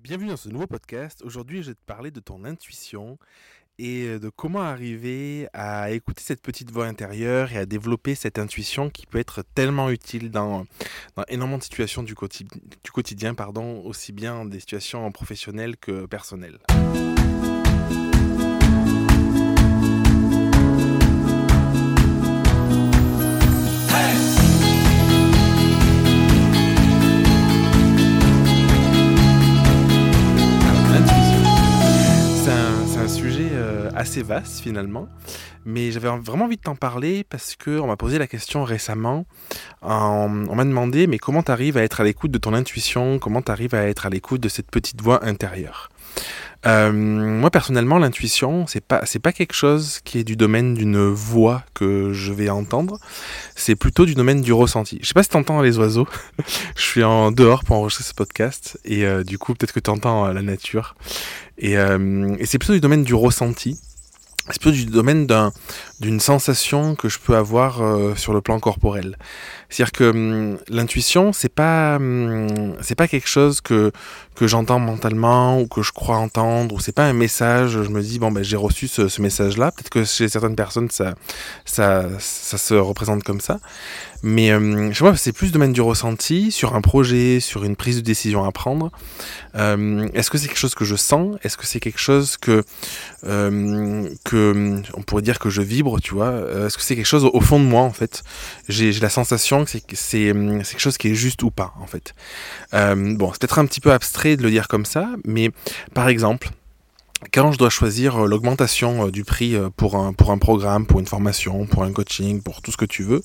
Bienvenue 0.00 0.28
dans 0.28 0.36
ce 0.36 0.48
nouveau 0.48 0.68
podcast. 0.68 1.22
Aujourd'hui, 1.24 1.62
je 1.62 1.70
vais 1.70 1.74
te 1.74 1.84
parler 1.84 2.12
de 2.12 2.20
ton 2.20 2.44
intuition 2.44 3.18
et 3.78 4.18
de 4.18 4.28
comment 4.28 4.62
arriver 4.62 5.48
à 5.52 5.90
écouter 5.90 6.22
cette 6.22 6.40
petite 6.40 6.70
voix 6.70 6.86
intérieure 6.86 7.52
et 7.52 7.58
à 7.58 7.66
développer 7.66 8.14
cette 8.14 8.38
intuition 8.38 8.90
qui 8.90 9.06
peut 9.06 9.18
être 9.18 9.42
tellement 9.54 9.90
utile 9.90 10.30
dans, 10.30 10.66
énormément 11.28 11.58
de 11.58 11.64
situations 11.64 12.04
du, 12.04 12.14
quotidien, 12.14 13.34
aussi 13.84 14.12
bien 14.12 14.44
des 14.44 14.60
situations 14.60 15.10
professionnelles 15.10 15.76
que 15.76 16.06
personnelles. 16.06 16.58
Vaste 34.22 34.60
finalement, 34.60 35.08
mais 35.64 35.90
j'avais 35.90 36.08
vraiment 36.08 36.46
envie 36.46 36.56
de 36.56 36.62
t'en 36.62 36.76
parler 36.76 37.24
parce 37.24 37.56
que 37.56 37.78
on 37.78 37.86
m'a 37.86 37.96
posé 37.96 38.18
la 38.18 38.26
question 38.26 38.64
récemment. 38.64 39.26
on 39.82 40.28
m'a 40.28 40.64
demandé 40.64 41.06
mais 41.06 41.18
comment 41.18 41.42
tu 41.42 41.52
arrives 41.52 41.76
à 41.76 41.82
être 41.82 42.00
à 42.00 42.04
l'écoute 42.04 42.30
de 42.30 42.38
ton 42.38 42.54
intuition, 42.54 43.18
comment 43.18 43.42
tu 43.42 43.52
arrives 43.52 43.74
à 43.74 43.86
être 43.88 44.06
à 44.06 44.10
l'écoute 44.10 44.40
de 44.40 44.48
cette 44.48 44.70
petite 44.70 45.00
voix 45.02 45.24
intérieure? 45.24 45.90
Euh, 46.66 46.90
moi 46.92 47.50
personnellement, 47.50 47.98
l'intuition, 47.98 48.66
c'est 48.66 48.84
pas 48.84 49.02
c'est 49.04 49.20
pas 49.20 49.32
quelque 49.32 49.52
chose 49.52 50.00
qui 50.02 50.18
est 50.18 50.24
du 50.24 50.34
domaine 50.34 50.74
d'une 50.74 51.06
voix 51.06 51.62
que 51.74 52.12
je 52.12 52.32
vais 52.32 52.50
entendre. 52.50 52.98
C'est 53.54 53.76
plutôt 53.76 54.06
du 54.06 54.14
domaine 54.14 54.40
du 54.40 54.52
ressenti. 54.52 54.98
Je 55.02 55.06
sais 55.06 55.14
pas 55.14 55.22
si 55.22 55.28
t'entends 55.28 55.62
les 55.62 55.78
oiseaux. 55.78 56.08
je 56.76 56.82
suis 56.82 57.04
en 57.04 57.30
dehors 57.30 57.62
pour 57.62 57.76
enregistrer 57.76 58.04
ce 58.04 58.14
podcast 58.14 58.78
et 58.84 59.04
euh, 59.06 59.22
du 59.22 59.38
coup 59.38 59.54
peut-être 59.54 59.72
que 59.72 59.80
t'entends 59.80 60.26
euh, 60.26 60.32
la 60.32 60.42
nature. 60.42 60.96
Et, 61.58 61.72
et 61.72 62.46
c'est 62.46 62.58
plutôt 62.58 62.72
du 62.74 62.80
domaine 62.80 63.02
du 63.02 63.14
ressenti 63.14 63.80
c'est 64.50 64.70
du 64.70 64.86
domaine 64.86 65.26
d'une 66.00 66.20
sensation 66.20 66.94
que 66.94 67.08
je 67.08 67.18
peux 67.18 67.36
avoir 67.36 67.82
euh, 67.82 68.14
sur 68.14 68.32
le 68.32 68.40
plan 68.40 68.60
corporel. 68.60 69.16
C'est-à-dire 69.68 69.92
que 69.92 70.04
hum, 70.04 70.58
l'intuition, 70.68 71.32
c'est 71.32 71.52
pas 71.52 71.96
hum, 71.96 72.74
c'est 72.80 72.94
pas 72.94 73.08
quelque 73.08 73.28
chose 73.28 73.60
que 73.60 73.92
que 74.34 74.46
j'entends 74.46 74.78
mentalement 74.78 75.60
ou 75.60 75.66
que 75.66 75.82
je 75.82 75.90
crois 75.90 76.16
entendre 76.16 76.74
ou 76.74 76.80
c'est 76.80 76.92
pas 76.92 77.04
un 77.04 77.12
message. 77.12 77.72
Je 77.82 77.88
me 77.88 78.00
dis 78.00 78.18
bon 78.18 78.30
ben 78.30 78.42
j'ai 78.44 78.56
reçu 78.56 78.86
ce, 78.88 79.08
ce 79.08 79.20
message-là. 79.20 79.72
Peut-être 79.72 79.90
que 79.90 80.04
chez 80.04 80.28
certaines 80.28 80.56
personnes 80.56 80.90
ça 80.90 81.14
ça 81.64 82.04
ça 82.18 82.58
se 82.58 82.74
représente 82.74 83.24
comme 83.24 83.40
ça. 83.40 83.58
Mais 84.22 84.50
euh, 84.50 84.90
je 84.92 84.98
vois, 84.98 85.16
c'est 85.16 85.32
plus 85.32 85.52
domaine 85.52 85.72
du 85.72 85.80
ressenti 85.80 86.50
sur 86.50 86.74
un 86.74 86.80
projet, 86.80 87.38
sur 87.38 87.62
une 87.62 87.76
prise 87.76 87.96
de 87.96 88.00
décision 88.00 88.44
à 88.44 88.50
prendre. 88.50 88.90
Euh, 89.54 90.08
Est-ce 90.12 90.28
que 90.28 90.38
c'est 90.38 90.48
quelque 90.48 90.58
chose 90.58 90.74
que 90.74 90.84
je 90.84 90.96
sens? 90.96 91.36
Est-ce 91.44 91.56
que 91.56 91.66
c'est 91.66 91.78
quelque 91.78 92.00
chose 92.00 92.36
que, 92.36 92.64
que 93.22 94.82
on 94.94 95.02
pourrait 95.02 95.22
dire 95.22 95.38
que 95.38 95.50
je 95.50 95.62
vibre, 95.62 95.87
tu 96.00 96.14
vois 96.14 96.26
euh, 96.26 96.66
Est-ce 96.66 96.76
que 96.76 96.82
c'est 96.82 96.96
quelque 96.96 97.06
chose 97.06 97.24
au 97.24 97.40
fond 97.40 97.58
de 97.58 97.64
moi 97.64 97.82
en 97.82 97.92
fait? 97.92 98.22
J'ai 98.68 98.92
la 98.92 99.08
sensation 99.08 99.64
que 99.64 99.70
c'est 99.70 100.32
quelque 100.32 100.78
chose 100.78 100.98
qui 100.98 101.08
est 101.08 101.14
juste 101.14 101.42
ou 101.42 101.50
pas 101.50 101.72
en 101.80 101.86
fait. 101.86 102.14
Euh, 102.74 103.16
bon, 103.16 103.32
c'est 103.32 103.40
peut-être 103.40 103.58
un 103.58 103.66
petit 103.66 103.80
peu 103.80 103.92
abstrait 103.92 104.36
de 104.36 104.42
le 104.42 104.50
dire 104.50 104.68
comme 104.68 104.84
ça, 104.84 105.08
mais 105.24 105.50
par 105.94 106.08
exemple, 106.08 106.50
quand 107.32 107.50
je 107.50 107.58
dois 107.58 107.70
choisir 107.70 108.16
euh, 108.16 108.26
l'augmentation 108.28 109.06
euh, 109.06 109.10
du 109.10 109.24
prix 109.24 109.56
euh, 109.56 109.70
pour 109.76 109.96
un, 109.96 110.12
pour 110.12 110.30
un 110.30 110.38
programme, 110.38 110.86
pour 110.86 111.00
une 111.00 111.06
formation, 111.06 111.66
pour 111.66 111.82
un 111.82 111.92
coaching, 111.92 112.42
pour 112.42 112.62
tout 112.62 112.70
ce 112.70 112.76
que 112.76 112.84
tu 112.84 113.02
veux, 113.02 113.22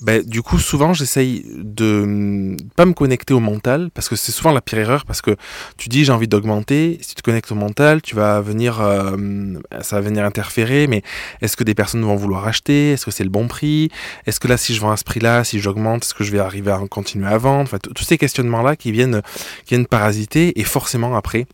ben, 0.00 0.22
du 0.22 0.40
coup, 0.40 0.58
souvent, 0.58 0.94
j'essaye 0.94 1.44
de 1.56 2.04
mm, 2.06 2.56
pas 2.74 2.86
me 2.86 2.94
connecter 2.94 3.34
au 3.34 3.40
mental, 3.40 3.90
parce 3.92 4.08
que 4.08 4.16
c'est 4.16 4.32
souvent 4.32 4.52
la 4.52 4.62
pire 4.62 4.78
erreur, 4.78 5.04
parce 5.04 5.20
que 5.20 5.36
tu 5.76 5.90
dis 5.90 6.04
j'ai 6.04 6.12
envie 6.12 6.28
d'augmenter, 6.28 6.98
si 7.02 7.10
tu 7.10 7.16
te 7.16 7.22
connectes 7.22 7.52
au 7.52 7.54
mental, 7.54 8.00
tu 8.00 8.14
vas 8.14 8.40
venir, 8.40 8.76
ça 9.80 9.96
va 9.96 10.00
venir 10.00 10.24
interférer, 10.24 10.86
mais 10.86 11.02
est-ce 11.40 11.56
que 11.56 11.64
des 11.64 11.74
personnes 11.74 12.02
vont 12.02 12.16
vouloir 12.16 12.46
acheter? 12.46 12.92
Est-ce 12.92 13.04
que 13.04 13.10
c'est 13.10 13.24
le 13.24 13.30
bon 13.30 13.48
prix? 13.48 13.90
Est-ce 14.26 14.40
que 14.40 14.48
là, 14.48 14.56
si 14.56 14.74
je 14.74 14.80
vends 14.80 14.90
à 14.90 14.96
ce 14.96 15.04
prix-là, 15.04 15.44
si 15.44 15.60
j'augmente, 15.60 16.04
est-ce 16.04 16.14
que 16.14 16.24
je 16.24 16.32
vais 16.32 16.38
arriver 16.38 16.70
à 16.70 16.80
continuer 16.88 17.26
à 17.26 17.38
vendre? 17.38 17.62
Enfin, 17.62 17.78
tous 17.78 18.04
ces 18.04 18.18
questionnements-là 18.18 18.76
qui 18.76 18.92
viennent, 18.92 19.22
qui 19.64 19.74
viennent 19.74 19.86
parasiter, 19.86 20.58
et 20.58 20.64
forcément 20.64 21.16
après, 21.16 21.46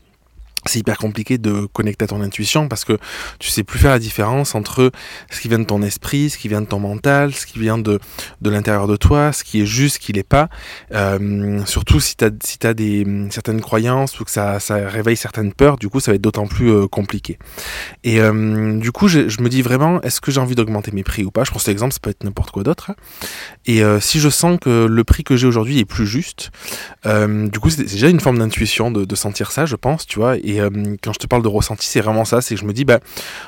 c'est 0.66 0.78
hyper 0.78 0.98
compliqué 0.98 1.38
de 1.38 1.66
connecter 1.72 2.04
à 2.04 2.08
ton 2.08 2.20
intuition 2.20 2.68
parce 2.68 2.84
que 2.84 2.98
tu 3.38 3.50
sais 3.50 3.62
plus 3.62 3.78
faire 3.78 3.90
la 3.90 3.98
différence 3.98 4.54
entre 4.54 4.90
ce 5.30 5.40
qui 5.40 5.48
vient 5.48 5.58
de 5.58 5.64
ton 5.64 5.82
esprit, 5.82 6.30
ce 6.30 6.38
qui 6.38 6.48
vient 6.48 6.60
de 6.60 6.66
ton 6.66 6.78
mental, 6.78 7.34
ce 7.34 7.46
qui 7.46 7.58
vient 7.58 7.78
de, 7.78 7.98
de 8.40 8.50
l'intérieur 8.50 8.86
de 8.86 8.96
toi, 8.96 9.32
ce 9.32 9.44
qui 9.44 9.60
est 9.60 9.66
juste, 9.66 9.96
ce 9.96 10.00
qui 10.00 10.12
l'est 10.12 10.22
pas. 10.22 10.48
Euh, 10.92 11.64
surtout 11.66 12.00
si 12.00 12.16
tu 12.16 12.24
as, 12.24 12.30
si 12.42 12.58
as 12.64 12.74
des, 12.74 13.06
certaines 13.30 13.60
croyances 13.60 14.18
ou 14.20 14.24
que 14.24 14.30
ça, 14.30 14.60
ça 14.60 14.76
réveille 14.88 15.16
certaines 15.16 15.52
peurs, 15.52 15.76
du 15.76 15.88
coup 15.88 16.00
ça 16.00 16.10
va 16.10 16.16
être 16.16 16.22
d'autant 16.22 16.46
plus 16.46 16.70
euh, 16.70 16.86
compliqué. 16.86 17.38
Et 18.02 18.20
euh, 18.20 18.78
du 18.78 18.92
coup 18.92 19.08
je, 19.08 19.20
me 19.40 19.48
dis 19.48 19.62
vraiment, 19.62 20.00
est-ce 20.02 20.20
que 20.20 20.30
j'ai 20.30 20.40
envie 20.40 20.54
d'augmenter 20.54 20.92
mes 20.92 21.02
prix 21.02 21.24
ou 21.24 21.30
pas? 21.30 21.44
Je 21.44 21.50
prends 21.50 21.60
cet 21.60 21.68
exemple, 21.68 21.92
ça 21.92 22.00
peut 22.00 22.10
être 22.10 22.24
n'importe 22.24 22.50
quoi 22.50 22.62
d'autre. 22.62 22.90
Hein. 22.90 22.94
Et 23.66 23.82
si 24.00 24.20
je 24.20 24.28
sens 24.28 24.58
que 24.60 24.86
le 24.86 25.04
prix 25.04 25.24
que 25.24 25.36
j'ai 25.36 25.46
aujourd'hui 25.46 25.78
est 25.78 25.84
plus 25.84 26.06
juste, 26.06 26.50
du 27.04 27.58
coup 27.60 27.70
c'est 27.70 27.84
déjà 27.84 28.08
une 28.08 28.20
forme 28.20 28.38
d'intuition 28.38 28.90
de, 28.90 29.14
sentir 29.14 29.52
ça, 29.52 29.66
je 29.66 29.76
pense, 29.76 30.06
tu 30.06 30.18
vois. 30.18 30.36
Et 30.54 30.60
euh, 30.60 30.70
quand 31.02 31.12
je 31.12 31.18
te 31.18 31.26
parle 31.26 31.42
de 31.42 31.48
ressenti, 31.48 31.86
c'est 31.86 32.00
vraiment 32.00 32.24
ça. 32.24 32.40
C'est 32.40 32.54
que 32.54 32.60
je 32.60 32.66
me 32.66 32.72
dis, 32.72 32.84
bah, 32.84 33.00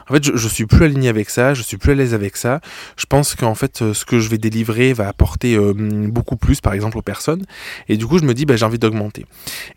en 0.09 0.15
fait, 0.15 0.25
je, 0.25 0.37
je, 0.37 0.49
suis 0.49 0.67
plus 0.67 0.84
aligné 0.84 1.09
avec 1.09 1.31
ça, 1.31 1.55
je 1.55 1.62
suis 1.62 1.77
plus 1.77 1.93
à 1.93 1.94
l'aise 1.94 2.15
avec 2.15 2.37
ça. 2.37 2.61
Je 2.97 3.06
pense 3.06 3.34
qu'en 3.34 3.55
fait, 3.55 3.83
euh, 3.83 3.94
ce 3.94 4.05
que 4.05 4.19
je 4.19 4.28
vais 4.28 4.39
délivrer 4.39 4.93
va 4.93 5.09
apporter 5.09 5.56
euh, 5.56 5.72
beaucoup 5.75 6.37
plus, 6.37 6.61
par 6.61 6.72
exemple, 6.72 6.99
aux 6.99 7.03
personnes. 7.03 7.44
Et 7.89 7.97
du 7.97 8.06
coup, 8.06 8.19
je 8.19 8.25
me 8.25 8.34
dis, 8.34 8.44
bah, 8.44 8.56
j'ai 8.56 8.65
envie 8.65 8.78
d'augmenter. 8.78 9.27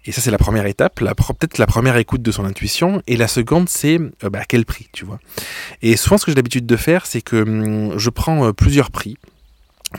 Et 0.05 0.11
ça, 0.11 0.21
c'est 0.21 0.31
la 0.31 0.37
première 0.37 0.65
étape, 0.65 0.99
peut-être 0.99 1.57
la 1.57 1.67
première 1.67 1.97
écoute 1.97 2.21
de 2.21 2.31
son 2.31 2.45
intuition. 2.45 3.01
Et 3.07 3.17
la 3.17 3.27
seconde, 3.27 3.69
c'est 3.69 3.99
bah, 4.21 4.39
à 4.39 4.45
quel 4.45 4.65
prix, 4.65 4.89
tu 4.91 5.05
vois. 5.05 5.19
Et 5.81 5.95
souvent, 5.97 6.17
ce 6.17 6.25
que 6.25 6.31
j'ai 6.31 6.35
l'habitude 6.35 6.65
de 6.65 6.75
faire, 6.75 7.05
c'est 7.05 7.21
que 7.21 7.37
hum, 7.37 7.97
je 7.97 8.09
prends 8.09 8.51
plusieurs 8.53 8.91
prix 8.91 9.17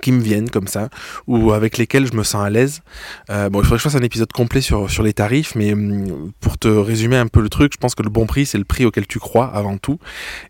qui 0.01 0.13
me 0.13 0.21
viennent 0.21 0.51
comme 0.51 0.69
ça 0.69 0.89
ou 1.27 1.53
avec 1.53 1.77
lesquels 1.77 2.07
je 2.07 2.17
me 2.17 2.23
sens 2.23 2.45
à 2.45 2.51
l'aise. 2.51 2.81
Euh, 3.29 3.49
bon, 3.51 3.61
il 3.61 3.65
faudrait 3.65 3.79
que 3.79 3.83
je 3.83 3.89
fasse 3.91 4.01
un 4.01 4.05
épisode 4.05 4.33
complet 4.33 4.61
sur, 4.61 4.91
sur 4.91 5.03
les 5.03 5.13
tarifs, 5.13 5.55
mais 5.57 5.73
hum, 5.73 6.31
pour 6.41 6.59
te 6.59 6.69
résumer 6.69 7.17
un 7.17 7.27
peu 7.27 7.41
le 7.41 7.49
truc, 7.49 7.73
je 7.73 7.79
pense 7.79 7.95
que 7.95 8.03
le 8.03 8.11
bon 8.11 8.27
prix, 8.27 8.47
c'est 8.47 8.59
le 8.59 8.65
prix 8.65 8.85
auquel 8.85 9.07
tu 9.07 9.19
crois 9.19 9.47
avant 9.47 9.79
tout. 9.79 9.99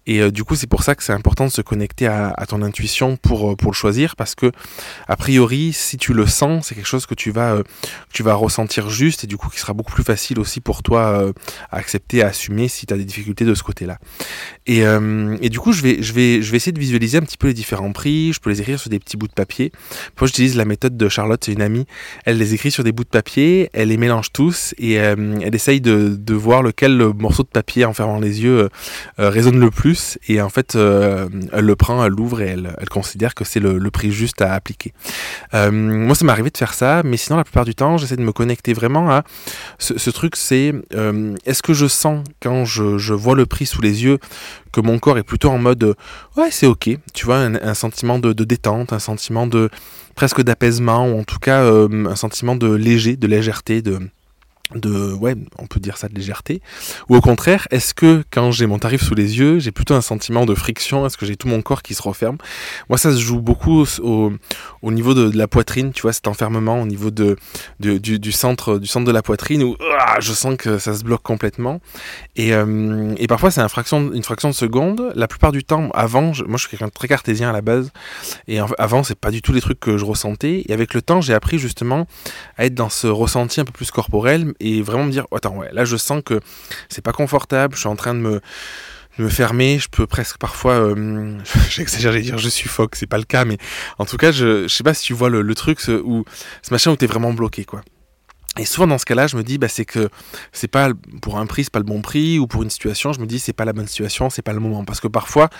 Et 0.06 0.20
euh, 0.20 0.30
du 0.30 0.44
coup, 0.44 0.56
c'est 0.56 0.66
pour 0.66 0.82
ça 0.82 0.94
que 0.94 1.02
c'est 1.02 1.12
important 1.12 1.46
de 1.46 1.50
se 1.50 1.62
connecter 1.62 2.06
à, 2.06 2.34
ton 2.48 2.62
intuition 2.62 3.16
pour, 3.16 3.52
euh, 3.52 3.56
pour 3.56 3.70
le 3.70 3.76
choisir, 3.76 4.16
parce 4.16 4.34
que 4.34 4.52
a 5.08 5.16
priori, 5.16 5.72
si 5.72 5.96
tu 5.96 6.12
le 6.12 6.26
sens, 6.26 6.66
c'est 6.66 6.74
quelque 6.74 6.88
chose 6.88 7.06
que 7.06 7.14
tu 7.14 7.30
vas, 7.30 7.58
tu 8.12 8.22
vas 8.22 8.34
ressentir 8.34 8.90
juste 8.90 9.24
et 9.24 9.26
du 9.26 9.36
coup 9.36 9.48
qui 9.48 9.58
sera 9.58 9.72
beaucoup 9.72 9.92
plus 9.92 10.04
facile 10.04 10.38
aussi 10.38 10.60
pour 10.60 10.82
toi 10.82 11.32
à 11.70 11.76
accepter, 11.76 12.22
à 12.22 12.28
assumer 12.28 12.68
si 12.68 12.86
tu 12.86 12.94
as 12.94 12.96
des 12.96 13.04
difficultés 13.04 13.44
de 13.44 13.54
ce 13.54 13.62
côté-là. 13.62 13.98
Et, 14.66 14.80
et 15.40 15.48
du 15.48 15.58
coup, 15.58 15.72
je 15.72 15.82
vais, 15.82 16.02
je, 16.02 16.12
vais, 16.12 16.42
je 16.42 16.50
vais 16.50 16.56
essayer 16.56 16.72
de 16.72 16.80
visualiser 16.80 17.18
un 17.18 17.22
petit 17.22 17.36
peu 17.36 17.48
les 17.48 17.54
différents 17.54 17.92
prix, 17.92 18.32
je 18.32 18.40
peux 18.40 18.50
les 18.50 18.60
écrire 18.60 18.78
sur 18.78 18.90
des 18.90 18.98
petits 18.98 19.16
bouts 19.16 19.29
papier. 19.34 19.72
Moi, 20.20 20.26
j'utilise 20.26 20.56
la 20.56 20.64
méthode 20.64 20.96
de 20.96 21.08
Charlotte, 21.08 21.42
c'est 21.44 21.52
une 21.52 21.62
amie. 21.62 21.86
Elle 22.24 22.38
les 22.38 22.54
écrit 22.54 22.70
sur 22.70 22.84
des 22.84 22.92
bouts 22.92 23.04
de 23.04 23.08
papier, 23.08 23.70
elle 23.72 23.88
les 23.88 23.96
mélange 23.96 24.32
tous 24.32 24.74
et 24.78 25.00
euh, 25.00 25.38
elle 25.42 25.54
essaye 25.54 25.80
de, 25.80 26.18
voir 26.34 26.62
lequel 26.62 26.96
le 26.96 27.12
morceau 27.12 27.42
de 27.42 27.48
papier 27.48 27.84
en 27.84 27.92
fermant 27.92 28.18
les 28.18 28.42
yeux 28.42 28.68
euh, 29.18 29.30
résonne 29.30 29.58
le 29.58 29.70
plus. 29.70 30.18
Et 30.28 30.40
en 30.40 30.48
fait, 30.48 30.76
euh, 30.76 31.28
elle 31.52 31.64
le 31.64 31.76
prend, 31.76 32.04
elle 32.04 32.12
l'ouvre 32.12 32.40
et 32.40 32.48
elle, 32.48 32.88
considère 32.88 33.34
que 33.34 33.44
c'est 33.44 33.60
le, 33.60 33.90
prix 33.90 34.12
juste 34.12 34.40
à 34.42 34.54
appliquer. 34.54 34.92
Euh, 35.54 35.70
moi, 35.70 36.14
ça 36.14 36.24
m'est 36.24 36.32
arrivé 36.32 36.50
de 36.50 36.56
faire 36.56 36.74
ça, 36.74 37.02
mais 37.04 37.16
sinon, 37.16 37.36
la 37.36 37.44
plupart 37.44 37.64
du 37.64 37.74
temps, 37.74 37.98
j'essaie 37.98 38.16
de 38.16 38.22
me 38.22 38.32
connecter 38.32 38.72
vraiment 38.72 39.10
à 39.10 39.24
ce, 39.78 40.10
truc. 40.10 40.36
C'est 40.36 40.74
euh, 40.94 41.34
est-ce 41.46 41.62
que 41.62 41.72
je 41.72 41.86
sens 41.86 42.24
quand 42.40 42.64
je 42.64 43.12
vois 43.14 43.34
le 43.34 43.46
prix 43.46 43.66
sous 43.66 43.82
les 43.82 44.04
yeux 44.04 44.18
que 44.72 44.80
mon 44.80 44.98
corps 44.98 45.18
est 45.18 45.22
plutôt 45.22 45.50
en 45.50 45.58
mode 45.58 45.94
ouais 46.36 46.50
c'est 46.50 46.66
ok. 46.66 46.90
Tu 47.14 47.26
vois 47.26 47.38
un, 47.38 47.74
sentiment 47.74 48.18
de, 48.18 48.32
de, 48.32 48.44
détente 48.44 48.92
un 48.92 48.98
sentiment 48.98 49.46
de 49.46 49.70
presque 50.14 50.42
d'apaisement 50.42 51.08
ou 51.08 51.20
en 51.20 51.24
tout 51.24 51.38
cas 51.38 51.62
euh, 51.62 52.06
un 52.06 52.16
sentiment 52.16 52.56
de 52.56 52.72
léger 52.72 53.16
de 53.16 53.26
légèreté 53.26 53.82
de 53.82 53.98
de 54.74 55.12
ouais 55.12 55.34
on 55.58 55.66
peut 55.66 55.80
dire 55.80 55.96
ça 55.96 56.08
de 56.08 56.14
légèreté. 56.14 56.60
Ou 57.08 57.16
au 57.16 57.20
contraire 57.20 57.66
est-ce 57.70 57.94
que 57.94 58.24
quand 58.30 58.50
j'ai 58.52 58.66
mon 58.66 58.78
tarif 58.78 59.02
sous 59.02 59.14
les 59.14 59.38
yeux 59.38 59.58
j'ai 59.58 59.72
plutôt 59.72 59.94
un 59.94 60.00
sentiment 60.00 60.46
de 60.46 60.54
friction? 60.54 61.06
Est-ce 61.06 61.16
que 61.16 61.26
j'ai 61.26 61.36
tout 61.36 61.48
mon 61.48 61.62
corps 61.62 61.82
qui 61.82 61.94
se 61.94 62.02
referme? 62.02 62.38
Moi 62.88 62.98
ça 62.98 63.12
se 63.12 63.18
joue 63.18 63.40
beaucoup 63.40 63.84
au, 64.02 64.32
au 64.82 64.92
niveau 64.92 65.14
de, 65.14 65.36
la 65.36 65.48
poitrine 65.48 65.92
tu 65.92 66.02
vois 66.02 66.12
cet 66.12 66.28
enfermement 66.28 66.80
au 66.80 66.86
niveau 66.86 67.10
de, 67.10 67.36
du, 67.78 68.32
centre 68.32 68.78
du 68.78 68.86
centre 68.86 69.06
de 69.06 69.12
la 69.12 69.22
poitrine 69.22 69.62
où 69.62 69.76
ah, 69.98 70.16
je 70.20 70.32
sens 70.32 70.56
que 70.56 70.78
ça 70.78 70.94
se 70.94 71.04
bloque 71.04 71.22
complètement. 71.22 71.80
Et, 72.36 72.54
euh, 72.54 73.14
et 73.18 73.26
parfois 73.26 73.50
c'est 73.50 73.60
une 73.60 73.68
fraction 74.22 74.48
de 74.48 74.54
seconde. 74.54 75.12
La 75.14 75.28
plupart 75.28 75.52
du 75.52 75.64
temps 75.64 75.90
avant 75.94 76.32
je, 76.32 76.44
moi 76.44 76.56
je 76.56 76.62
suis 76.62 76.70
quelqu'un 76.70 76.88
de 76.88 76.92
très 76.92 77.08
cartésien 77.08 77.50
à 77.50 77.52
la 77.52 77.62
base. 77.62 77.90
Et 78.48 78.58
avant 78.78 79.02
c'est 79.02 79.18
pas 79.18 79.30
du 79.30 79.42
tout 79.42 79.52
les 79.52 79.60
trucs 79.60 79.80
que 79.80 79.98
je 79.98 80.04
ressentais. 80.04 80.64
Et 80.68 80.72
avec 80.72 80.94
le 80.94 81.02
temps 81.02 81.20
j'ai 81.20 81.34
appris 81.34 81.58
justement 81.58 82.06
à 82.56 82.66
être 82.66 82.74
dans 82.74 82.88
ce 82.88 83.06
ressenti 83.06 83.60
un 83.60 83.64
peu 83.64 83.72
plus 83.72 83.90
corporel 83.90 84.52
et 84.60 84.82
vraiment 84.82 85.04
me 85.04 85.10
dire 85.10 85.26
attends 85.34 85.60
là 85.72 85.84
je 85.84 85.96
sens 85.96 86.22
que 86.24 86.40
c'est 86.88 87.02
pas 87.02 87.12
confortable 87.12 87.74
je 87.74 87.80
suis 87.80 87.88
en 87.88 87.96
train 87.96 88.14
de 88.14 88.20
me 88.20 88.40
me 89.18 89.28
fermer 89.28 89.78
je 89.78 89.88
peux 89.88 90.06
presque 90.06 90.38
parfois 90.38 90.74
euh, 90.74 91.38
j'exagère 91.70 92.12
dire 92.20 92.38
je 92.38 92.48
suis 92.48 92.68
phoque 92.68 92.96
c'est 92.96 93.06
pas 93.06 93.18
le 93.18 93.24
cas 93.24 93.44
mais 93.44 93.58
en 93.98 94.04
tout 94.04 94.16
cas 94.16 94.32
je, 94.32 94.68
sais 94.68 94.84
pas 94.84 94.94
si 94.94 95.04
tu 95.04 95.14
vois 95.14 95.28
le, 95.28 95.54
truc 95.54 95.80
ce, 95.80 96.02
ce 96.62 96.72
machin 96.72 96.92
où 96.92 96.96
t'es 96.96 97.06
vraiment 97.06 97.32
bloqué 97.32 97.64
quoi 97.64 97.82
Et 98.58 98.64
souvent 98.64 98.88
dans 98.88 98.98
ce 98.98 99.04
cas-là, 99.04 99.28
je 99.28 99.36
me 99.36 99.44
dis, 99.44 99.58
bah, 99.58 99.68
c'est 99.68 99.84
que 99.84 100.08
c'est 100.52 100.66
pas 100.66 100.90
pour 101.22 101.38
un 101.38 101.46
prix, 101.46 101.64
c'est 101.64 101.72
pas 101.72 101.78
le 101.78 101.84
bon 101.84 102.02
prix, 102.02 102.40
ou 102.40 102.48
pour 102.48 102.64
une 102.64 102.70
situation, 102.70 103.12
je 103.12 103.20
me 103.20 103.26
dis, 103.26 103.38
c'est 103.38 103.52
pas 103.52 103.64
la 103.64 103.72
bonne 103.72 103.86
situation, 103.86 104.28
c'est 104.28 104.42
pas 104.42 104.52
le 104.52 104.58
moment. 104.58 104.84
Parce 104.84 104.98
que 104.98 105.06
parfois, 105.06 105.50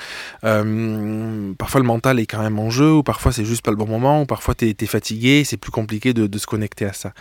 euh, 0.43 1.53
parfois 1.57 1.81
le 1.81 1.87
mental 1.87 2.19
est 2.19 2.27
quand 2.27 2.43
même 2.43 2.59
en 2.59 2.69
jeu, 2.69 2.93
ou 2.93 3.03
parfois 3.05 3.31
c'est 3.31 3.45
juste 3.45 3.63
pas 3.63 3.71
le 3.71 3.77
bon 3.77 3.87
moment, 3.87 4.23
ou 4.23 4.27
parfois 4.27 4.57
t'es 4.57 4.75
es 4.79 4.87
fatigué, 4.87 5.45
c'est 5.45 5.57
plus 5.57 5.71
compliqué 5.71 6.13
de, 6.13 6.39
se 6.39 6.47
connecter 6.47 6.85
à 6.85 6.93
ça. 6.93 7.13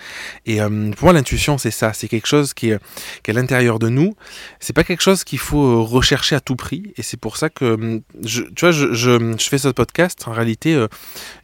Et 0.48 0.60
euh, 0.60 0.90
pour 0.92 1.06
moi, 1.06 1.14
l'intuition, 1.14 1.60
c'est 1.60 1.72
ça, 1.72 1.94
c'est 1.94 2.08
quelque 2.08 2.28
chose 2.28 2.56
qui 2.56 2.72
est, 2.72 2.80
à 3.28 3.32
l'intérieur 3.32 3.78
de 3.78 3.90
nous. 3.90 4.16
C'est 4.60 4.74
pas 4.74 4.84
quelque 4.84 5.04
chose 5.04 5.24
qu'il 5.24 5.38
faut 5.38 5.84
rechercher 5.84 6.36
à 6.36 6.40
tout 6.40 6.56
prix, 6.56 6.94
et 6.98 7.04
c'est 7.04 7.20
pour 7.20 7.38
ça 7.38 7.50
que, 7.50 8.02
tu 8.26 8.44
vois, 8.60 8.72
je, 8.72 9.36
fais 9.38 9.60
ce 9.60 9.70
podcast. 9.70 10.24
En 10.26 10.32
réalité, 10.32 10.74
euh, 10.74 10.88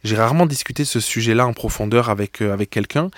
j'ai 0.02 0.16
rarement 0.16 0.46
discuté 0.46 0.84
ce 0.84 0.98
sujet-là 0.98 1.46
en 1.46 1.52
profondeur 1.52 2.10
avec 2.10 2.42
euh, 2.42 2.52
avec 2.52 2.70
quelqu'un, 2.70 3.08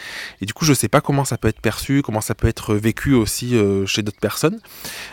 et 0.43 0.47
du 0.47 0.53
coup, 0.53 0.67
je 0.67 0.75
sais 0.75 0.89
pas 0.89 0.98
comment 1.01 1.25
ça 1.25 1.39
peut 1.39 1.49
être 1.49 1.61
perçu, 1.61 2.03
comment 2.03 2.21
ça 2.21 2.35
peut 2.35 2.49
être 2.49 2.75
vécu 2.75 3.15
aussi 3.15 3.57
euh, 3.57 3.87
chez 3.87 4.03
d'autres 4.03 4.21
personnes. 4.21 4.59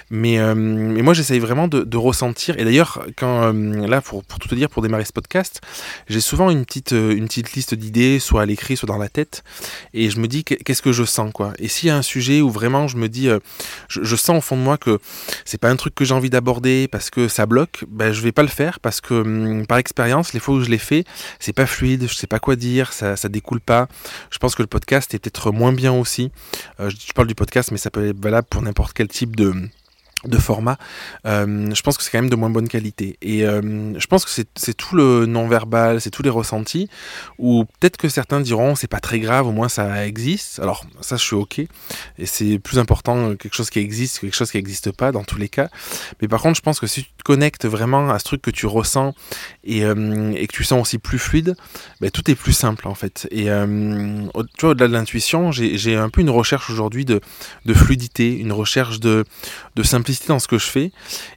Mais, 0.10 0.40
euh, 0.40 0.56
mais 0.56 1.02
moi, 1.02 1.14
j'essaye 1.14 1.40
vraiment 1.40 1.68
de, 1.68 1.98
ressentir. 1.98 2.60
Et 2.60 2.66
d'ailleurs, 2.66 3.06
euh, 3.24 3.88
là, 3.88 4.02
pour, 4.02 4.24
pour, 4.24 4.40
tout 4.40 4.50
te 4.50 4.56
dire, 4.56 4.70
pour 4.70 4.82
démarrer 4.82 5.06
ce 5.06 5.14
podcast, 5.14 5.62
j'ai 6.08 6.20
souvent 6.20 6.50
une 6.50 6.66
petite, 6.66 6.92
une 6.92 7.26
petite 7.26 7.54
liste 7.54 7.74
d'idées, 7.74 8.20
soit 8.20 8.42
à 8.42 8.46
l'écrit, 8.46 8.76
soit 8.76 8.88
dans 8.88 8.98
la 8.98 9.10
tête. 9.10 9.44
Et 9.94 10.10
je 10.10 10.20
me 10.20 10.28
dis, 10.28 10.44
qu'est-ce 10.44 10.82
que 10.82 10.92
je 10.92 11.04
sens, 11.04 11.32
quoi? 11.34 11.54
Et 11.58 11.68
s'il 11.68 11.88
y 11.88 11.92
a 11.92 11.96
un 11.96 12.02
sujet 12.02 12.42
où 12.42 12.50
vraiment 12.50 12.88
je 12.88 12.98
me 12.98 13.08
dis, 13.08 13.30
je, 13.88 14.04
je, 14.04 14.16
sens 14.16 14.38
au 14.38 14.42
fond 14.42 14.58
de 14.58 14.62
moi 14.62 14.78
que 14.78 15.00
c'est 15.46 15.60
pas 15.60 15.70
un 15.70 15.76
truc 15.76 15.96
que 15.96 16.04
j'ai 16.04 16.14
envie 16.14 16.30
d'aborder 16.30 16.88
parce 16.92 17.10
que 17.10 17.28
ça 17.28 17.46
bloque, 17.46 17.86
ben, 17.88 18.12
je 18.12 18.22
vais 18.22 18.32
pas 18.32 18.42
le 18.42 18.50
faire 18.50 18.80
parce 18.80 19.02
que 19.02 19.14
hum, 19.14 19.66
par 19.66 19.78
expérience, 19.78 20.34
les 20.34 20.40
fois 20.40 20.56
où 20.56 20.62
je 20.62 20.70
l'ai 20.70 20.78
fait, 20.78 21.06
c'est 21.40 21.54
pas 21.54 21.66
fluide, 21.66 22.08
je 22.10 22.16
sais 22.16 22.28
pas 22.28 22.40
quoi 22.40 22.56
dire, 22.56 22.94
ça, 22.94 23.16
ça 23.16 23.30
découle 23.30 23.62
pas. 23.62 23.88
Je 24.30 24.38
pense 24.38 24.56
que 24.56 24.62
le 24.62 24.68
podcast 24.68 25.14
est 25.14 25.20
peut-être 25.20 25.52
moins 25.52 25.72
bien 25.75 25.94
aussi. 25.94 26.31
Euh, 26.80 26.89
je, 26.89 26.95
je, 27.07 27.13
parle 27.13 27.27
du 27.27 27.36
podcast, 27.36 27.72
mais 27.72 27.77
ça 27.77 27.92
peut 27.92 28.10
être 28.10 28.19
valable 28.22 28.48
pour 28.50 28.62
n'importe 28.62 28.94
quel 28.94 29.07
type 29.07 29.36
de 29.36 29.54
de 30.27 30.38
format, 30.38 30.77
euh, 31.25 31.74
je 31.74 31.81
pense 31.81 31.98
que 31.98 32.04
c'est 32.04 32.12
quand 32.12 32.22
même 32.22 32.30
de 32.30 32.36
moins 32.36 32.50
bonne 32.50 32.68
qualité. 32.68 33.18
Et 33.22 33.45
euh, 33.45 33.98
je 34.00 34.07
pense 34.07 34.25
que 34.25 34.31
c'est 34.31 34.74
tout 34.74 34.95
le 34.95 35.25
non-verbal, 35.25 36.01
c'est 36.01 36.10
tous 36.10 36.24
les 36.24 36.30
ressentis, 36.30 36.89
ou 37.38 37.66
peut-être 37.80 37.98
que 37.98 38.10
certains 38.10 38.42
diront 38.42 38.75
c'est 38.75 38.88
pas 38.88 39.00
très 39.00 39.19
grave, 39.19 39.48
au 39.48 39.51
moins 39.51 39.69
ça 39.69 40.06
existe. 40.06 40.60
Alors 40.60 40.86
ça 41.01 41.18
je 41.18 41.24
suis 41.24 41.36
ok, 41.36 41.60
et 41.60 42.25
c'est 42.25 42.60
plus 42.60 42.80
important 42.80 43.36
quelque 43.36 43.56
chose 43.56 43.69
qui 43.69 43.80
existe 43.80 44.19
que 44.19 44.22
quelque 44.22 44.36
chose 44.36 44.51
qui 44.51 44.57
n'existe 44.57 44.92
pas 44.92 45.12
dans 45.12 45.24
tous 45.24 45.38
les 45.38 45.50
cas. 45.50 45.69
Mais 46.22 46.27
par 46.27 46.42
contre 46.42 46.57
je 46.57 46.62
pense 46.62 46.80
que 46.80 46.88
si 46.88 47.04
tu 47.04 47.10
te 47.18 47.24
connectes 47.24 47.66
vraiment 47.66 48.10
à 48.10 48.19
ce 48.19 48.25
truc 48.25 48.42
que 48.42 48.51
tu 48.51 48.66
ressens 48.66 49.13
et, 49.63 49.83
euh, 49.83 49.94
que 50.33 50.54
tu 50.54 50.63
sens 50.63 50.81
aussi 50.81 50.98
plus 50.98 51.19
fluide, 51.19 51.56
ben, 52.01 52.12
tout 52.12 52.30
est 52.30 52.36
plus 52.36 52.54
simple 52.54 52.88
en 52.88 52.95
fait. 52.95 53.27
Et 53.31 53.50
euh, 53.50 53.66
tu 54.57 54.62
vois 54.62 54.72
au-delà 54.72 54.88
de 54.88 54.94
l'intuition, 54.94 55.51
j'ai 55.51 55.95
un 55.95 56.10
peu 56.10 56.22
une 56.22 56.30
recherche 56.30 56.69
aujourd'hui 56.69 57.06
de, 57.06 57.22
fluidité, 57.74 58.38
une 58.38 58.51
recherche 58.51 59.00
de 59.00 59.25
simplicité 59.83 60.14
dans 60.27 60.39
ce 60.39 60.47
que 60.47 60.57
je 60.57 60.65
fais. 60.65 60.91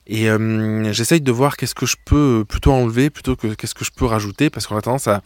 Et 0.07 0.31
euh, 0.31 0.93
j'essaye 0.93 1.21
de 1.21 1.33
voir 1.33 1.57
qu'est-ce 1.57 1.75
que 1.75 1.87
je 1.87 1.97
peux 2.05 2.45
plutôt 2.49 2.73
enlever 2.73 3.11
plutôt 3.11 3.37
que 3.37 3.49
qu'est-ce 3.49 3.75
que 3.75 3.85
je 3.85 3.91
peux 3.91 4.05
rajouter 4.05 4.51
parce 4.51 4.67
qu'on 4.67 4.77
a 4.77 4.83
tendance 4.83 5.09
à, 5.09 5.21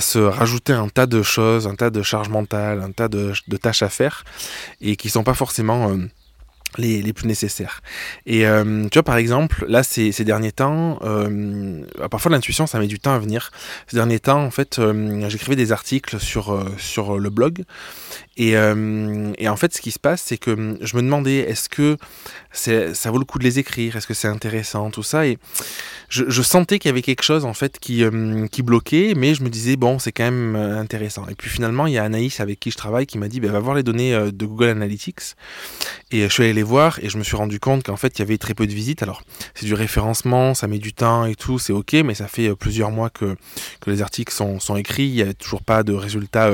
se 0.00 0.18
rajouter 0.18 0.72
un 0.72 0.88
tas 0.88 1.06
de 1.06 1.22
choses, 1.22 1.66
un 1.66 1.74
tas 1.74 1.90
de 1.90 2.02
charges 2.02 2.28
mentales, 2.28 2.82
un 2.82 2.92
tas 2.92 3.08
de, 3.08 3.32
de 3.48 3.56
tâches 3.56 3.82
à 3.82 3.88
faire 3.88 4.24
et 4.80 4.96
qui 4.96 5.08
sont 5.10 5.24
pas 5.24 5.34
forcément 5.34 5.90
euh, 5.90 5.96
les, 6.78 7.12
plus 7.12 7.26
nécessaires. 7.26 7.80
Et 8.26 8.46
euh, 8.46 8.84
tu 8.90 8.98
vois, 8.98 9.02
par 9.02 9.16
exemple, 9.16 9.64
là, 9.68 9.82
ces, 9.82 10.12
derniers 10.24 10.52
temps, 10.52 10.98
euh, 11.02 11.84
parfois 12.10 12.32
l'intuition, 12.32 12.66
ça 12.66 12.78
met 12.78 12.86
du 12.86 12.98
temps 12.98 13.14
à 13.14 13.18
venir. 13.18 13.50
Ces 13.86 13.96
derniers 13.96 14.18
temps, 14.18 14.42
en 14.42 14.50
fait, 14.50 14.78
euh, 14.78 15.28
j'écrivais 15.28 15.56
des 15.56 15.72
articles 15.72 16.18
sur, 16.18 16.52
euh, 16.52 16.64
sur 16.78 17.18
le 17.18 17.30
blog. 17.30 17.64
Et, 18.36 18.54
et, 18.54 19.48
en 19.48 19.56
fait, 19.56 19.72
ce 19.74 19.80
qui 19.80 19.92
se 19.92 20.00
passe, 20.00 20.20
c'est 20.22 20.38
que 20.38 20.76
je 20.80 20.96
me 20.96 21.02
demandais, 21.02 21.36
est-ce 21.36 21.68
que 21.68 21.96
ça 22.50 23.10
vaut 23.12 23.18
le 23.18 23.24
coup 23.24 23.38
de 23.38 23.44
les 23.44 23.60
écrire? 23.60 23.94
Est-ce 23.94 24.08
que 24.08 24.14
c'est 24.14 24.26
intéressant? 24.26 24.90
Tout 24.90 25.04
ça. 25.04 25.24
Et 25.24 25.38
je, 26.08 26.24
je 26.26 26.42
sentais 26.42 26.80
qu'il 26.80 26.88
y 26.88 26.90
avait 26.92 27.02
quelque 27.02 27.22
chose, 27.22 27.44
en 27.44 27.54
fait, 27.54 27.78
qui, 27.78 28.02
qui 28.50 28.62
bloquait, 28.64 29.14
mais 29.16 29.36
je 29.36 29.44
me 29.44 29.48
disais, 29.48 29.76
bon, 29.76 30.00
c'est 30.00 30.10
quand 30.10 30.24
même 30.24 30.56
intéressant. 30.56 31.28
Et 31.28 31.36
puis 31.36 31.48
finalement, 31.48 31.86
il 31.86 31.92
y 31.92 31.98
a 31.98 32.02
Anaïs 32.02 32.40
avec 32.40 32.58
qui 32.58 32.72
je 32.72 32.76
travaille 32.76 33.06
qui 33.06 33.18
m'a 33.18 33.28
dit, 33.28 33.38
bah, 33.38 33.52
va 33.52 33.60
voir 33.60 33.76
les 33.76 33.84
données 33.84 34.12
de 34.32 34.46
Google 34.46 34.70
Analytics. 34.70 35.36
Et 36.10 36.22
je 36.22 36.28
suis 36.28 36.42
allé 36.42 36.54
les 36.54 36.63
voir 36.64 36.98
et 37.02 37.08
je 37.08 37.18
me 37.18 37.22
suis 37.22 37.36
rendu 37.36 37.60
compte 37.60 37.84
qu'en 37.84 37.96
fait 37.96 38.18
il 38.18 38.20
y 38.20 38.22
avait 38.22 38.38
très 38.38 38.54
peu 38.54 38.66
de 38.66 38.72
visites. 38.72 39.02
Alors 39.02 39.22
c'est 39.54 39.66
du 39.66 39.74
référencement, 39.74 40.54
ça 40.54 40.66
met 40.66 40.78
du 40.78 40.92
temps 40.92 41.24
et 41.24 41.34
tout, 41.34 41.58
c'est 41.58 41.72
ok, 41.72 41.92
mais 42.04 42.14
ça 42.14 42.26
fait 42.26 42.54
plusieurs 42.54 42.90
mois 42.90 43.10
que, 43.10 43.36
les 43.86 44.02
articles 44.02 44.32
sont, 44.32 44.60
sont 44.60 44.76
écrits, 44.76 45.06
il 45.06 45.14
n'y 45.14 45.22
a 45.22 45.34
toujours 45.34 45.62
pas 45.62 45.82
de 45.82 45.92
résultats. 45.92 46.50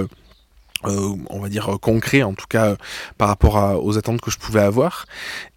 Euh, 0.87 1.15
on 1.29 1.41
va 1.41 1.51
dire 1.51 1.77
concret 1.83 2.23
en 2.23 2.33
tout 2.33 2.47
cas 2.49 2.69
euh, 2.69 2.77
par 3.19 3.29
rapport 3.29 3.59
à, 3.59 3.79
aux 3.79 3.99
attentes 3.99 4.23
que 4.23 4.31
je 4.31 4.39
pouvais 4.39 4.61
avoir. 4.61 5.05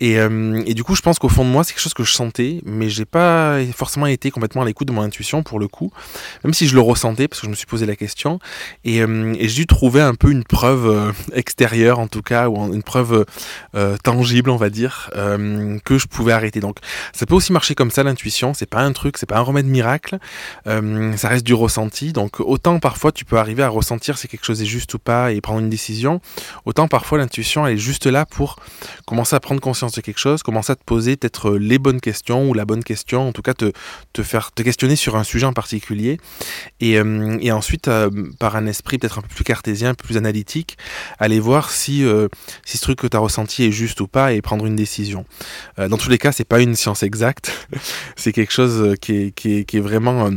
Et, 0.02 0.20
euh, 0.20 0.62
et 0.66 0.74
du 0.74 0.84
coup 0.84 0.96
je 0.96 1.02
pense 1.02 1.18
qu'au 1.18 1.30
fond 1.30 1.46
de 1.46 1.50
moi 1.50 1.64
c'est 1.64 1.72
quelque 1.72 1.82
chose 1.82 1.94
que 1.94 2.04
je 2.04 2.12
sentais 2.12 2.62
mais 2.66 2.90
j'ai 2.90 3.06
pas 3.06 3.60
forcément 3.74 4.08
été 4.08 4.32
complètement 4.32 4.64
à 4.64 4.66
l'écoute 4.66 4.90
de 4.90 4.92
mon 4.92 5.02
intuition 5.02 5.42
pour 5.42 5.60
le 5.60 5.70
coup 5.70 5.94
même 6.44 6.54
si 6.54 6.68
je 6.68 6.76
le 6.76 6.82
ressentais 6.82 7.30
parce 7.30 7.40
que 7.40 7.48
je 7.48 7.52
me 7.52 7.56
suis 7.56 7.66
posé 7.66 7.86
la 7.86 7.96
question. 7.96 8.40
Et, 8.84 9.02
euh, 9.02 9.34
et 9.40 9.48
j'ai 9.48 9.62
dû 9.62 9.66
trouver 9.66 10.02
un 10.02 10.14
peu 10.14 10.30
une 10.30 10.44
preuve 10.44 10.88
euh, 10.88 11.12
extérieure 11.34 12.00
en 12.00 12.08
tout 12.08 12.22
cas 12.22 12.50
ou 12.50 12.74
une 12.74 12.84
preuve 12.84 13.26
tangible 14.04 14.50
on 14.50 14.58
va 14.58 14.70
dire 14.70 15.10
que 15.14 15.98
je 15.98 16.08
pouvais 16.08 16.34
arrêter. 16.34 16.60
Donc 16.60 16.78
ça 17.14 17.26
peut 17.26 17.36
aussi 17.36 17.54
marcher 17.54 17.76
comme 17.76 17.92
ça 17.92 18.04
l'intuition. 18.04 18.54
C'est 18.54 18.70
pas 18.70 18.82
un 18.82 18.92
truc 18.92 19.18
c'est 19.18 19.26
pas 19.26 19.38
un 19.38 19.42
remède 19.42 19.68
miracle. 19.68 20.18
Ça 20.66 21.28
reste 21.30 21.46
du 21.46 21.54
ressenti. 21.54 22.12
Donc 22.12 22.40
autant 22.40 22.80
parfois 22.80 23.12
tu 23.12 23.24
peux 23.26 23.38
arriver 23.38 23.64
à 23.64 23.70
ressentir 23.70 24.18
si 24.18 24.28
quelque 24.28 24.46
chose 24.46 24.62
est 24.62 24.66
juste 24.66 24.94
ou 24.94 25.00
pas 25.00 25.13
et 25.32 25.42
prendre 25.42 25.60
une 25.60 25.70
décision, 25.70 26.22
autant 26.66 26.88
parfois 26.88 27.18
l'intuition 27.18 27.66
elle 27.66 27.76
est 27.76 27.78
juste 27.78 28.06
là 28.06 28.26
pour 28.26 28.58
commencer 29.06 29.36
à 29.36 29.40
prendre 29.40 29.62
conscience 29.62 29.94
de 29.94 30.02
quelque 30.02 30.20
chose, 30.20 30.44
commencer 30.44 30.72
à 30.72 30.76
te 30.76 30.84
poser 30.84 31.16
peut-être 31.18 31.52
les 31.56 31.80
bonnes 31.80 32.02
questions 32.02 32.50
ou 32.50 32.54
la 32.54 32.66
bonne 32.66 32.84
question, 32.84 33.28
en 33.28 33.32
tout 33.32 33.42
cas 33.42 33.54
te, 33.54 33.72
te 34.14 34.24
faire 34.24 34.52
te 34.52 34.64
questionner 34.64 34.96
sur 34.96 35.16
un 35.16 35.24
sujet 35.24 35.46
en 35.46 35.54
particulier 35.54 36.20
et, 36.80 37.00
euh, 37.00 37.38
et 37.42 37.52
ensuite 37.52 37.88
euh, 37.88 38.10
par 38.40 38.56
un 38.56 38.66
esprit 38.66 38.98
peut-être 38.98 39.20
un 39.20 39.22
peu 39.22 39.28
plus 39.28 39.44
cartésien, 39.44 39.90
un 39.90 39.94
peu 39.94 40.06
plus 40.06 40.18
analytique, 40.18 40.78
aller 41.20 41.40
voir 41.40 41.72
si, 41.72 42.04
euh, 42.04 42.28
si 42.66 42.78
ce 42.78 42.84
truc 42.84 43.00
que 43.00 43.08
tu 43.08 43.18
as 43.18 43.20
ressenti 43.20 43.64
est 43.64 43.72
juste 43.72 44.02
ou 44.02 44.08
pas 44.08 44.34
et 44.34 44.42
prendre 44.42 44.66
une 44.66 44.76
décision. 44.76 45.26
Euh, 45.80 45.88
dans 45.88 45.98
tous 45.98 46.10
les 46.10 46.18
cas, 46.18 46.32
c'est 46.32 46.44
pas 46.44 46.60
une 46.60 46.76
science 46.76 47.04
exacte, 47.04 47.68
c'est 48.16 48.32
quelque 48.32 48.54
chose 48.54 48.96
qui 49.02 49.16
est, 49.16 49.32
qui 49.32 49.58
est, 49.58 49.64
qui 49.66 49.78
est 49.78 49.82
vraiment 49.82 50.32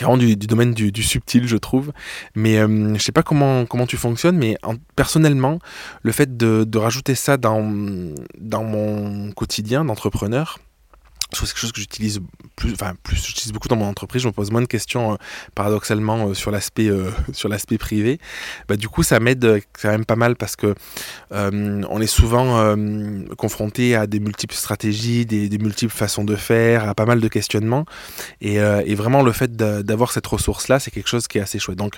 vraiment 0.00 0.16
du, 0.16 0.36
du 0.36 0.46
domaine 0.46 0.74
du, 0.74 0.92
du, 0.92 1.02
subtil, 1.02 1.46
je 1.46 1.56
trouve. 1.56 1.92
Mais 2.34 2.58
euh, 2.58 2.94
je 2.94 3.02
sais 3.02 3.12
pas 3.12 3.22
comment 3.22 3.66
comment 3.66 3.86
tu 3.86 3.96
fonctionnes, 3.96 4.36
mais 4.36 4.56
en, 4.62 4.74
personnellement, 4.96 5.58
le 6.02 6.12
fait 6.12 6.36
de, 6.36 6.64
de 6.64 6.78
rajouter 6.78 7.14
ça 7.14 7.36
dans 7.36 7.62
dans 8.38 8.64
mon 8.64 9.32
quotidien 9.32 9.84
d'entrepreneur, 9.84 10.58
c'est 11.34 11.46
quelque 11.46 11.58
chose 11.58 11.72
que 11.72 11.80
j'utilise 11.80 12.20
plus, 12.56 12.72
enfin 12.72 12.92
plus, 13.02 13.16
j'utilise 13.16 13.52
beaucoup 13.52 13.68
dans 13.68 13.76
mon 13.76 13.86
entreprise. 13.86 14.22
Je 14.22 14.28
me 14.28 14.32
pose 14.32 14.50
moins 14.50 14.60
de 14.60 14.66
questions 14.66 15.12
euh, 15.12 15.16
paradoxalement 15.54 16.28
euh, 16.28 16.34
sur 16.34 16.50
l'aspect 16.50 16.88
euh, 16.88 17.10
sur 17.32 17.48
l'aspect 17.48 17.78
privé. 17.78 18.18
Bah, 18.68 18.76
du 18.76 18.88
coup, 18.88 19.02
ça 19.02 19.20
m'aide 19.20 19.62
quand 19.80 19.88
même 19.88 20.04
pas 20.04 20.16
mal 20.16 20.36
parce 20.36 20.56
que 20.56 20.74
on 21.30 22.00
est 22.00 22.06
souvent 22.06 22.76
confronté 23.36 23.96
à 23.96 24.06
des 24.06 24.20
multiples 24.20 24.54
stratégies, 24.54 25.26
des, 25.26 25.48
des, 25.48 25.58
multiples 25.58 25.92
façons 25.92 26.24
de 26.24 26.36
faire, 26.36 26.88
à 26.88 26.94
pas 26.94 27.06
mal 27.06 27.20
de 27.20 27.28
questionnements. 27.28 27.84
Et, 28.40 28.56
et 28.56 28.94
vraiment, 28.94 29.22
le 29.22 29.32
fait 29.32 29.56
d'avoir 29.56 30.12
cette 30.12 30.26
ressource 30.26 30.68
là, 30.68 30.78
c'est 30.78 30.90
quelque 30.90 31.08
chose 31.08 31.28
qui 31.28 31.38
est 31.38 31.40
assez 31.40 31.58
chouette. 31.58 31.78
Donc, 31.78 31.94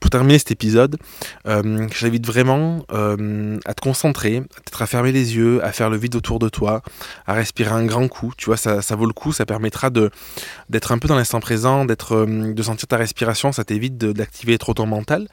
pour 0.00 0.10
terminer 0.10 0.38
cet 0.38 0.52
épisode, 0.52 0.96
j'invite 1.44 2.26
vraiment 2.26 2.84
à 2.88 3.74
te 3.74 3.80
concentrer, 3.80 4.40
peut-être 4.40 4.82
à 4.82 4.86
fermer 4.86 5.12
les 5.12 5.36
yeux, 5.36 5.64
à 5.64 5.72
faire 5.72 5.90
le 5.90 5.96
vide 5.96 6.16
autour 6.16 6.38
de 6.38 6.48
toi, 6.48 6.82
à 7.26 7.34
respirer 7.34 7.72
un 7.72 7.84
grand 7.84 8.08
coup. 8.08 8.32
Tu 8.36 8.46
vois, 8.46 8.56
ça 8.56 8.67
ça, 8.80 8.96
vaut 8.96 9.06
le 9.06 9.12
coup, 9.12 9.32
ça 9.32 9.46
permettra 9.46 9.90
d'être 9.90 10.92
un 10.92 10.98
peu 10.98 11.08
dans 11.08 11.16
l'instant 11.16 11.40
présent, 11.40 11.86
euh, 12.10 12.52
de 12.52 12.62
sentir 12.62 12.88
ta 12.88 12.96
respiration, 12.96 13.52
ça 13.52 13.64
t'évite 13.64 13.96
d'activer 13.98 14.58
trop 14.58 14.74
ton 14.74 14.86
mental. 14.86 15.28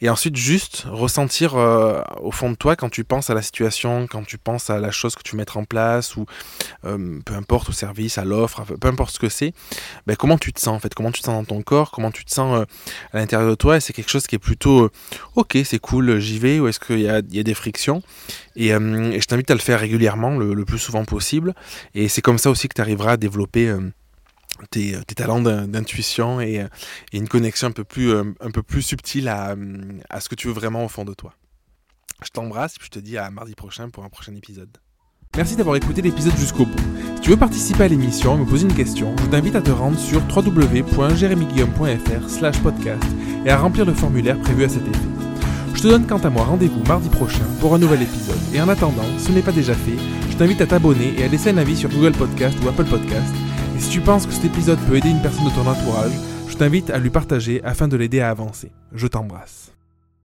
Et 0.00 0.08
ensuite 0.08 0.36
juste 0.36 0.86
ressentir 0.88 1.56
euh, 1.56 2.02
au 2.20 2.32
fond 2.32 2.50
de 2.50 2.56
toi 2.56 2.76
quand 2.76 2.88
tu 2.88 3.04
penses 3.04 3.30
à 3.30 3.34
la 3.34 3.42
situation, 3.42 4.06
quand 4.08 4.24
tu 4.24 4.38
penses 4.38 4.70
à 4.70 4.78
la 4.78 4.90
chose 4.90 5.14
que 5.14 5.22
tu 5.22 5.36
mettras 5.36 5.60
en 5.60 5.64
place 5.64 6.16
ou 6.16 6.26
euh, 6.84 7.18
peu 7.24 7.34
importe 7.34 7.70
au 7.70 7.72
service, 7.72 8.18
à 8.18 8.24
l'offre, 8.24 8.64
peu 8.80 8.88
importe 8.88 9.14
ce 9.14 9.18
que 9.18 9.28
c'est, 9.28 9.52
ben, 10.06 10.16
comment 10.16 10.38
tu 10.38 10.52
te 10.52 10.60
sens 10.60 10.76
en 10.76 10.80
fait, 10.80 10.94
comment 10.94 11.12
tu 11.12 11.20
te 11.20 11.26
sens 11.26 11.34
dans 11.34 11.56
ton 11.56 11.62
corps, 11.62 11.90
comment 11.90 12.10
tu 12.10 12.24
te 12.24 12.32
sens 12.32 12.66
à 13.12 13.18
l'intérieur 13.18 13.50
de 13.50 13.54
toi? 13.54 13.76
Et 13.76 13.80
c'est 13.80 13.92
quelque 13.92 14.10
chose 14.10 14.26
qui 14.26 14.36
est 14.36 14.40
plutôt 14.40 14.90
ok, 15.36 15.58
c'est 15.64 15.78
cool, 15.78 16.18
j'y 16.18 16.38
vais 16.38 16.60
ou 16.60 16.68
est-ce 16.68 16.80
qu'il 16.80 17.00
y 17.00 17.08
a, 17.08 17.22
des 17.22 17.54
frictions? 17.54 18.02
Et, 18.56 18.68
et 18.68 19.20
je 19.20 19.26
t'invite 19.26 19.50
à 19.50 19.54
le 19.54 19.60
faire 19.60 19.80
régulièrement, 19.80 20.36
le, 20.36 20.54
le 20.54 20.64
plus 20.64 20.78
souvent 20.78 21.04
possible. 21.04 21.54
Et 21.94 22.08
c'est 22.08 22.22
comme 22.22 22.38
ça 22.38 22.50
aussi 22.50 22.68
que 22.68 22.74
tu 22.80 22.82
arriveras 22.82 23.12
à 23.12 23.16
développer 23.18 23.68
euh, 23.68 23.92
tes, 24.70 24.96
tes, 25.06 25.14
talents 25.14 25.40
d'intuition 25.40 26.40
et, 26.40 26.66
et, 27.12 27.18
une 27.18 27.28
connexion 27.28 27.68
un 27.68 27.72
peu 27.72 27.84
plus, 27.84 28.10
euh, 28.10 28.24
un 28.40 28.50
peu 28.50 28.62
plus 28.62 28.80
subtile 28.80 29.28
à, 29.28 29.54
ce 30.18 30.28
que 30.30 30.34
tu 30.34 30.46
veux 30.48 30.54
vraiment 30.54 30.84
au 30.84 30.88
fond 30.88 31.04
de 31.04 31.12
toi. 31.12 31.34
Je 32.24 32.30
t'embrasse 32.30 32.74
et 32.74 32.78
je 32.82 32.88
te 32.88 32.98
dis 32.98 33.18
à 33.18 33.30
mardi 33.30 33.54
prochain 33.54 33.90
pour 33.90 34.04
un 34.04 34.08
prochain 34.08 34.34
épisode. 34.34 34.78
Merci 35.36 35.56
d'avoir 35.56 35.76
écouté 35.76 36.02
l'épisode 36.02 36.36
jusqu'au 36.36 36.64
bout. 36.64 36.82
Si 37.16 37.20
tu 37.20 37.30
veux 37.30 37.36
participer 37.36 37.84
à 37.84 37.88
l'émission 37.88 38.36
et 38.36 38.40
me 38.40 38.46
poser 38.46 38.66
une 38.66 38.74
question, 38.74 39.14
je 39.18 39.26
t'invite 39.26 39.54
à 39.54 39.62
te 39.62 39.70
rendre 39.70 39.98
sur 39.98 40.20
www.jeremyguillaume.fr 40.34 42.28
slash 42.28 42.58
podcast 42.60 43.04
et 43.44 43.50
à 43.50 43.58
remplir 43.58 43.84
le 43.84 43.94
formulaire 43.94 44.40
prévu 44.40 44.64
à 44.64 44.68
cet 44.68 44.82
effet. 44.88 45.08
Je 45.74 45.82
te 45.82 45.88
donne 45.88 46.06
quant 46.06 46.18
à 46.18 46.30
moi 46.30 46.44
rendez-vous 46.44 46.82
mardi 46.84 47.08
prochain 47.10 47.44
pour 47.60 47.74
un 47.74 47.78
nouvel 47.78 48.02
épisode. 48.02 48.40
Et 48.52 48.60
en 48.60 48.68
attendant, 48.68 49.06
ce 49.18 49.30
n'est 49.30 49.42
pas 49.42 49.52
déjà 49.52 49.74
fait, 49.74 49.96
t'invite 50.40 50.62
à 50.62 50.66
t'abonner 50.66 51.12
et 51.18 51.24
à 51.24 51.28
laisser 51.28 51.50
un 51.50 51.58
avis 51.58 51.76
sur 51.76 51.90
Google 51.90 52.12
Podcast 52.12 52.56
ou 52.64 52.68
Apple 52.70 52.86
Podcast. 52.86 53.34
Et 53.76 53.78
si 53.78 53.90
tu 53.90 54.00
penses 54.00 54.24
que 54.24 54.32
cet 54.32 54.46
épisode 54.46 54.78
peut 54.88 54.96
aider 54.96 55.10
une 55.10 55.20
personne 55.20 55.44
de 55.44 55.50
ton 55.50 55.66
entourage, 55.66 56.12
je 56.48 56.56
t'invite 56.56 56.88
à 56.88 56.98
lui 56.98 57.10
partager 57.10 57.62
afin 57.62 57.88
de 57.88 57.96
l'aider 57.98 58.20
à 58.20 58.30
avancer. 58.30 58.72
Je 58.94 59.06
t'embrasse. 59.06 59.74